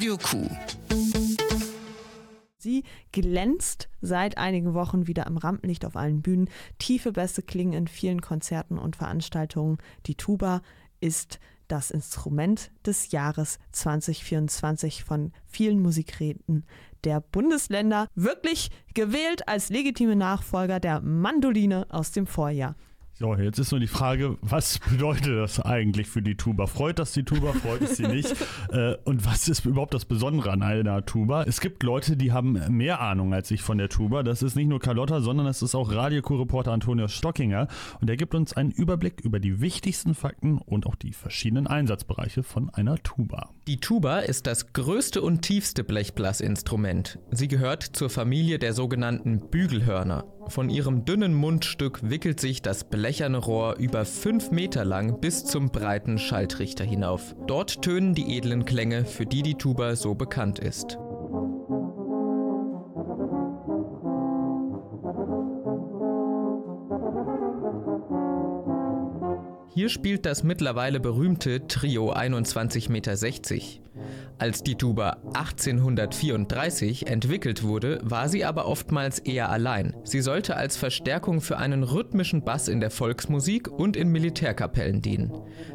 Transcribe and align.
Radio 0.00 0.16
Q. 0.16 0.48
Sie 2.56 2.84
glänzt 3.12 3.90
seit 4.00 4.38
einigen 4.38 4.72
Wochen 4.72 5.06
wieder 5.06 5.26
im 5.26 5.36
Rampenlicht 5.36 5.84
auf 5.84 5.94
allen 5.94 6.22
Bühnen. 6.22 6.48
Tiefe 6.78 7.12
Bässe 7.12 7.42
klingen 7.42 7.74
in 7.74 7.86
vielen 7.86 8.22
Konzerten 8.22 8.78
und 8.78 8.96
Veranstaltungen. 8.96 9.76
Die 10.06 10.14
Tuba 10.14 10.62
ist 11.00 11.38
das 11.68 11.90
Instrument 11.90 12.70
des 12.86 13.10
Jahres 13.10 13.58
2024 13.72 15.04
von 15.04 15.32
vielen 15.44 15.82
Musikräten 15.82 16.64
der 17.04 17.20
Bundesländer 17.20 18.08
wirklich 18.14 18.70
gewählt 18.94 19.48
als 19.48 19.68
legitime 19.68 20.16
Nachfolger 20.16 20.80
der 20.80 21.02
Mandoline 21.02 21.86
aus 21.90 22.10
dem 22.10 22.26
Vorjahr. 22.26 22.74
So, 23.20 23.34
jetzt 23.34 23.58
ist 23.58 23.70
nur 23.70 23.80
die 23.80 23.86
Frage, 23.86 24.38
was 24.40 24.78
bedeutet 24.90 25.36
das 25.36 25.60
eigentlich 25.60 26.08
für 26.08 26.22
die 26.22 26.36
Tuba? 26.36 26.66
Freut 26.66 26.98
das 26.98 27.12
die 27.12 27.22
Tuba, 27.22 27.52
freut 27.52 27.82
es 27.82 27.98
sie 27.98 28.06
nicht? 28.06 28.34
äh, 28.72 28.96
und 29.04 29.26
was 29.26 29.46
ist 29.46 29.66
überhaupt 29.66 29.92
das 29.92 30.06
Besondere 30.06 30.50
an 30.50 30.62
einer 30.62 31.04
Tuba? 31.04 31.42
Es 31.42 31.60
gibt 31.60 31.82
Leute, 31.82 32.16
die 32.16 32.32
haben 32.32 32.58
mehr 32.74 33.02
Ahnung 33.02 33.34
als 33.34 33.50
ich 33.50 33.60
von 33.60 33.76
der 33.76 33.90
Tuba. 33.90 34.22
Das 34.22 34.42
ist 34.42 34.56
nicht 34.56 34.68
nur 34.68 34.80
Carlotta, 34.80 35.20
sondern 35.20 35.46
es 35.48 35.60
ist 35.60 35.74
auch 35.74 35.92
Radiokur-Reporter 35.92 36.72
Antonius 36.72 37.12
Stockinger. 37.12 37.68
Und 38.00 38.08
er 38.08 38.16
gibt 38.16 38.34
uns 38.34 38.54
einen 38.54 38.70
Überblick 38.70 39.20
über 39.20 39.38
die 39.38 39.60
wichtigsten 39.60 40.14
Fakten 40.14 40.56
und 40.56 40.86
auch 40.86 40.94
die 40.94 41.12
verschiedenen 41.12 41.66
Einsatzbereiche 41.66 42.42
von 42.42 42.70
einer 42.70 43.02
Tuba. 43.02 43.50
Die 43.70 43.78
Tuba 43.78 44.18
ist 44.18 44.48
das 44.48 44.72
größte 44.72 45.22
und 45.22 45.42
tiefste 45.42 45.84
Blechblasinstrument. 45.84 47.20
Sie 47.30 47.46
gehört 47.46 47.84
zur 47.84 48.10
Familie 48.10 48.58
der 48.58 48.72
sogenannten 48.72 49.48
Bügelhörner. 49.48 50.24
Von 50.48 50.70
ihrem 50.70 51.04
dünnen 51.04 51.34
Mundstück 51.34 52.00
wickelt 52.02 52.40
sich 52.40 52.62
das 52.62 52.82
blecherne 52.82 53.38
Rohr 53.38 53.76
über 53.76 54.04
fünf 54.04 54.50
Meter 54.50 54.84
lang 54.84 55.20
bis 55.20 55.44
zum 55.44 55.70
breiten 55.70 56.18
Schaltrichter 56.18 56.82
hinauf. 56.82 57.36
Dort 57.46 57.82
tönen 57.82 58.16
die 58.16 58.36
edlen 58.36 58.64
Klänge, 58.64 59.04
für 59.04 59.24
die 59.24 59.42
die 59.42 59.54
Tuba 59.54 59.94
so 59.94 60.16
bekannt 60.16 60.58
ist. 60.58 60.98
Hier 69.72 69.88
spielt 69.88 70.26
das 70.26 70.42
mittlerweile 70.42 70.98
berühmte 70.98 71.68
Trio 71.68 72.12
21,60 72.12 72.90
Meter. 72.90 73.14
Als 74.40 74.62
die 74.62 74.74
Tuba 74.74 75.18
1834 75.34 77.08
entwickelt 77.08 77.62
wurde, 77.62 78.00
war 78.02 78.30
sie 78.30 78.46
aber 78.46 78.64
oftmals 78.64 79.18
eher 79.18 79.50
allein. 79.50 79.94
Sie 80.02 80.22
sollte 80.22 80.56
als 80.56 80.78
Verstärkung 80.78 81.42
für 81.42 81.58
einen 81.58 81.82
rhythmischen 81.82 82.42
Bass 82.42 82.68
in 82.68 82.80
der 82.80 82.90
Volksmusik 82.90 83.70
und 83.70 83.98
in 83.98 84.08
Militärkapellen 84.08 85.02
dienen. 85.02 85.30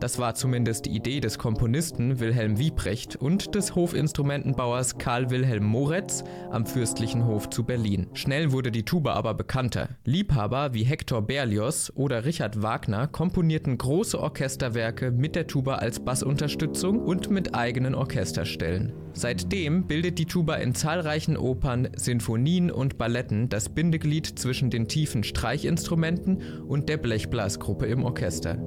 Das 0.00 0.18
war 0.18 0.34
zumindest 0.34 0.86
die 0.86 0.96
Idee 0.96 1.20
des 1.20 1.38
Komponisten 1.38 2.18
Wilhelm 2.18 2.58
Wiebrecht 2.58 3.14
und 3.14 3.54
des 3.54 3.76
Hofinstrumentenbauers 3.76 4.98
Karl 4.98 5.30
Wilhelm 5.30 5.62
Moretz 5.62 6.24
am 6.50 6.66
Fürstlichen 6.66 7.26
Hof 7.26 7.50
zu 7.50 7.62
Berlin. 7.62 8.08
Schnell 8.14 8.50
wurde 8.50 8.72
die 8.72 8.84
Tuba 8.84 9.12
aber 9.12 9.34
bekannter. 9.34 9.90
Liebhaber 10.04 10.74
wie 10.74 10.82
Hector 10.82 11.22
Berlioz 11.22 11.92
oder 11.94 12.24
Richard 12.24 12.60
Wagner 12.60 13.06
komponierten 13.06 13.78
große 13.78 14.20
Orchesterwerke 14.20 15.12
mit 15.12 15.36
der 15.36 15.46
Tuba 15.46 15.76
als 15.76 16.00
Bassunterstützung 16.00 16.98
und 16.98 17.30
mit 17.30 17.54
eigenen 17.54 17.94
Orchestern 17.94 18.47
herstellen. 18.48 18.92
Seitdem 19.12 19.86
bildet 19.86 20.18
die 20.18 20.26
Tuba 20.26 20.56
in 20.56 20.74
zahlreichen 20.74 21.36
Opern, 21.36 21.88
Sinfonien 21.96 22.70
und 22.70 22.98
Balletten 22.98 23.48
das 23.48 23.68
Bindeglied 23.68 24.38
zwischen 24.38 24.70
den 24.70 24.88
tiefen 24.88 25.24
Streichinstrumenten 25.24 26.62
und 26.66 26.88
der 26.88 26.96
Blechblasgruppe 26.96 27.86
im 27.86 28.04
Orchester. 28.04 28.58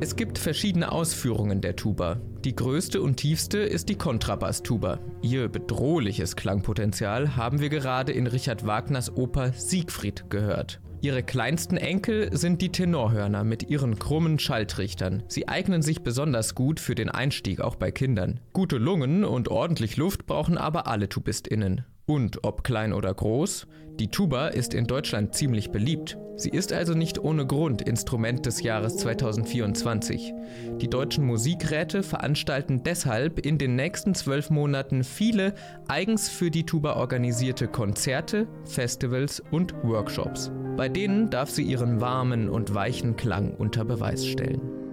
Es 0.00 0.16
gibt 0.16 0.38
verschiedene 0.38 0.92
Ausführungen 0.92 1.62
der 1.62 1.76
Tuba. 1.76 2.20
Die 2.44 2.54
größte 2.54 3.00
und 3.00 3.16
tiefste 3.16 3.58
ist 3.60 3.88
die 3.88 3.94
Kontrabass-Tuba. 3.94 4.98
Ihr 5.22 5.48
bedrohliches 5.48 6.36
Klangpotenzial 6.36 7.36
haben 7.36 7.60
wir 7.60 7.70
gerade 7.70 8.12
in 8.12 8.26
Richard 8.26 8.66
Wagners 8.66 9.16
Oper 9.16 9.52
Siegfried 9.54 10.28
gehört. 10.28 10.80
Ihre 11.04 11.22
kleinsten 11.22 11.76
Enkel 11.76 12.34
sind 12.34 12.62
die 12.62 12.72
Tenorhörner 12.72 13.44
mit 13.44 13.68
ihren 13.68 13.98
krummen 13.98 14.38
Schalltrichtern. 14.38 15.22
Sie 15.28 15.46
eignen 15.48 15.82
sich 15.82 16.00
besonders 16.00 16.54
gut 16.54 16.80
für 16.80 16.94
den 16.94 17.10
Einstieg 17.10 17.60
auch 17.60 17.76
bei 17.76 17.90
Kindern. 17.90 18.40
Gute 18.54 18.78
Lungen 18.78 19.22
und 19.22 19.48
ordentlich 19.48 19.98
Luft 19.98 20.24
brauchen 20.24 20.56
aber 20.56 20.86
alle 20.86 21.10
TubistInnen. 21.10 21.84
Und 22.06 22.42
ob 22.44 22.64
klein 22.64 22.94
oder 22.94 23.12
groß, 23.12 23.66
die 24.00 24.08
Tuba 24.08 24.48
ist 24.48 24.72
in 24.72 24.86
Deutschland 24.86 25.34
ziemlich 25.34 25.70
beliebt. 25.70 26.16
Sie 26.36 26.48
ist 26.48 26.72
also 26.72 26.94
nicht 26.94 27.18
ohne 27.18 27.46
Grund 27.46 27.82
Instrument 27.82 28.46
des 28.46 28.62
Jahres 28.62 28.96
2024. 28.96 30.32
Die 30.80 30.88
deutschen 30.88 31.26
Musikräte 31.26 32.02
veranstalten 32.02 32.82
deshalb 32.82 33.44
in 33.44 33.58
den 33.58 33.76
nächsten 33.76 34.14
zwölf 34.14 34.48
Monaten 34.48 35.04
viele 35.04 35.52
eigens 35.86 36.30
für 36.30 36.50
die 36.50 36.64
Tuba 36.64 36.94
organisierte 36.96 37.68
Konzerte, 37.68 38.48
Festivals 38.64 39.42
und 39.50 39.74
Workshops. 39.84 40.50
Bei 40.76 40.88
denen 40.88 41.30
darf 41.30 41.50
sie 41.50 41.62
ihren 41.62 42.00
warmen 42.00 42.48
und 42.48 42.74
weichen 42.74 43.16
Klang 43.16 43.54
unter 43.54 43.84
Beweis 43.84 44.26
stellen. 44.26 44.83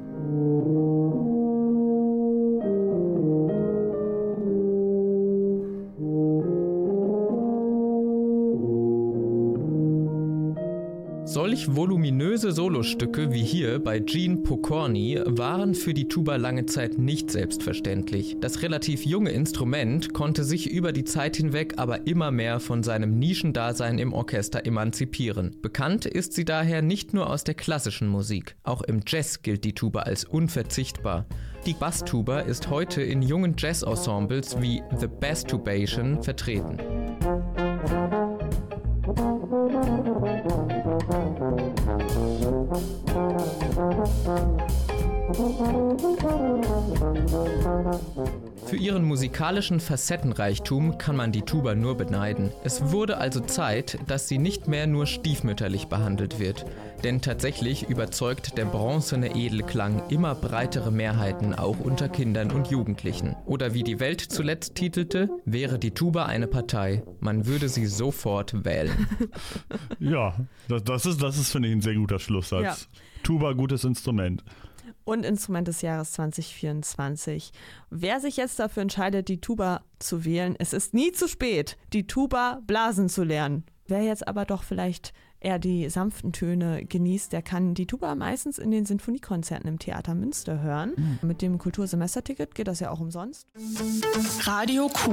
Solch 11.32 11.74
voluminöse 11.74 12.52
Solostücke 12.52 13.32
wie 13.32 13.46
hier 13.46 13.80
bei 13.80 14.02
Jean 14.02 14.44
Pokorny 14.44 15.18
waren 15.26 15.76
für 15.76 15.94
die 15.94 16.10
Tuba 16.10 16.36
lange 16.36 16.66
Zeit 16.66 16.98
nicht 16.98 17.32
selbstverständlich. 17.32 18.36
Das 18.42 18.64
relativ 18.64 19.06
junge 19.06 19.30
Instrument 19.30 20.14
konnte 20.14 20.44
sich 20.44 20.70
über 20.70 20.92
die 20.92 21.06
Zeit 21.06 21.38
hinweg 21.38 21.76
aber 21.78 22.06
immer 22.06 22.32
mehr 22.32 22.60
von 22.60 22.84
seinem 22.84 23.18
Nischendasein 23.18 23.98
im 23.98 24.12
Orchester 24.12 24.66
emanzipieren. 24.66 25.56
Bekannt 25.62 26.06
ist 26.06 26.34
sie 26.34 26.44
daher 26.44 26.82
nicht 26.82 27.14
nur 27.14 27.30
aus 27.30 27.46
der 27.46 27.56
klassischen 27.56 28.10
Musik. 28.10 28.58
Auch 28.64 28.82
im 28.82 29.00
Jazz 29.08 29.42
gilt 29.42 29.64
die 29.64 29.74
Tuba 29.74 30.02
als 30.02 30.26
unverzichtbar. 30.26 31.28
Die 31.66 31.76
Basstuba 31.76 32.42
ist 32.42 32.70
heute 32.70 33.04
in 33.04 33.22
jungen 33.22 33.56
Jazz-Ensembles 33.58 34.62
wie 34.62 34.84
The 35.00 35.08
Bastubation 35.08 36.22
vertreten. 36.22 37.01
Für 48.68 48.76
ihren 48.76 49.04
musikalischen 49.04 49.80
Facettenreichtum 49.80 51.00
kann 51.00 51.16
man 51.16 51.32
die 51.32 51.42
Tuba 51.42 51.74
nur 51.74 51.98
beneiden. 51.98 52.52
Es 52.64 52.92
wurde 52.92 53.18
also 53.18 53.40
Zeit, 53.40 53.98
dass 54.06 54.28
sie 54.28 54.38
nicht 54.38 54.68
mehr 54.68 54.86
nur 54.86 55.08
stiefmütterlich 55.08 55.88
behandelt 55.88 56.38
wird. 56.38 56.66
Denn 57.04 57.22
tatsächlich 57.22 57.90
überzeugt 57.90 58.56
der 58.60 58.66
bronzene 58.66 59.36
Edelklang 59.36 60.04
immer 60.10 60.36
breitere 60.36 60.92
Mehrheiten 60.92 61.56
auch 61.56 61.80
unter 61.80 62.08
Kindern 62.08 62.52
und 62.52 62.68
Jugendlichen. 62.68 63.36
Oder 63.48 63.74
wie 63.74 63.82
die 63.82 64.00
Welt 64.00 64.22
zuletzt 64.22 64.76
titelte, 64.76 65.28
wäre 65.46 65.80
die 65.80 65.92
Tuba 65.92 66.28
eine 66.28 66.46
Partei, 66.46 67.02
man 67.20 67.48
würde 67.48 67.68
sie 67.68 67.88
sofort 67.88 68.64
wählen. 68.64 69.08
Ja, 70.00 70.36
das, 70.68 70.84
das 70.84 71.06
ist, 71.06 71.22
das 71.22 71.38
ist 71.38 71.52
finde 71.52 71.68
ich, 71.68 71.76
ein 71.76 71.82
sehr 71.82 71.94
guter 71.94 72.20
Schlusssatz. 72.20 72.64
Ja. 72.64 73.00
Tuba, 73.24 73.54
gutes 73.54 73.84
Instrument 73.84 74.44
und 75.04 75.26
Instrument 75.26 75.68
des 75.68 75.82
Jahres 75.82 76.14
2024. 76.14 77.52
Wer 77.90 78.20
sich 78.20 78.38
jetzt 78.38 78.60
dafür 78.60 78.82
entscheidet, 78.82 79.28
die 79.28 79.42
Tuba 79.42 79.84
zu 80.00 80.26
wählen, 80.26 80.56
es 80.58 80.74
ist 80.74 80.94
nie 80.94 81.12
zu 81.12 81.28
spät, 81.28 81.78
die 81.94 82.08
Tuba 82.08 82.62
blasen 82.66 83.10
zu 83.10 83.24
lernen. 83.24 83.66
Wer 83.88 84.04
jetzt 84.04 84.28
aber 84.28 84.46
doch 84.46 84.64
vielleicht 84.64 85.14
eher 85.42 85.60
die 85.60 85.90
sanften 85.90 86.32
Töne 86.32 86.86
genießt, 86.86 87.34
der 87.34 87.42
kann 87.42 87.74
die 87.74 87.88
Tuba 87.88 88.16
meistens 88.16 88.58
in 88.58 88.72
den 88.72 88.86
Sinfoniekonzerten 88.86 89.68
im 89.68 89.80
Theater 89.80 90.16
Münster 90.16 90.62
hören. 90.62 90.94
Mhm. 90.96 91.20
Mit 91.28 91.42
dem 91.42 91.58
Kultursemesterticket 91.58 92.56
geht 92.56 92.68
das 92.68 92.80
ja 92.80 92.92
auch 92.92 93.00
umsonst. 93.00 93.48
Radio 94.44 94.88
Q. 94.88 95.12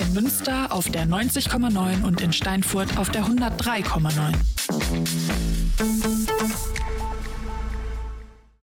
In 0.00 0.12
Münster 0.14 0.70
auf 0.70 0.88
der 0.90 1.06
90,9 1.06 2.04
und 2.04 2.20
in 2.20 2.32
Steinfurt 2.32 2.98
auf 2.98 3.10
der 3.10 3.24
103,9. 3.24 4.34